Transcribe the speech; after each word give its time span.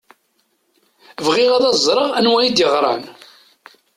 Bɣiɣ 1.25 1.51
ad 1.53 1.65
ẓṛeɣ 1.85 2.09
anwa 2.19 2.39
i 2.41 2.49
d-yeɣṛan. 2.49 3.03